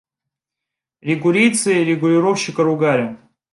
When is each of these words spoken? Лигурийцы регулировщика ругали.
Лигурийцы 1.09 1.71
регулировщика 1.89 2.63
ругали. 2.63 3.07